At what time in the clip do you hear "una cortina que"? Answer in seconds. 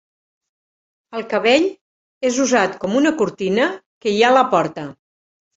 3.03-4.15